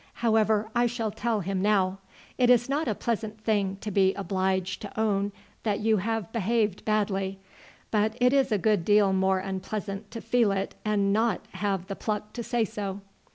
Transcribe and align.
However, 0.15 0.67
I 0.73 0.87
shall 0.87 1.11
tell 1.11 1.41
him 1.41 1.61
now. 1.61 1.99
It 2.35 2.49
is 2.49 2.67
not 2.67 2.87
a 2.87 2.95
pleasant 2.95 3.39
thing 3.41 3.77
to 3.81 3.91
be 3.91 4.15
obliged 4.15 4.81
to 4.81 4.99
own 4.99 5.31
that 5.61 5.81
you 5.81 5.97
have 5.97 6.31
behaved 6.33 6.83
badly, 6.83 7.37
but 7.91 8.17
it 8.19 8.33
is 8.33 8.51
a 8.51 8.57
good 8.57 8.83
deal 8.83 9.13
more 9.13 9.37
unpleasant 9.37 10.09
to 10.09 10.19
feel 10.19 10.51
it 10.51 10.73
and 10.83 11.13
not 11.13 11.41
have 11.53 11.85
the 11.85 11.95
pluck 11.95 12.33
to 12.33 12.41
say 12.43 12.65
so." 12.65 13.01